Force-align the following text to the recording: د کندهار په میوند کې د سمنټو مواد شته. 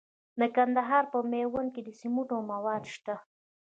د 0.39 0.41
کندهار 0.55 1.03
په 1.13 1.19
میوند 1.31 1.69
کې 1.73 1.81
د 1.83 1.89
سمنټو 1.99 2.37
مواد 2.51 2.83
شته. 2.93 3.15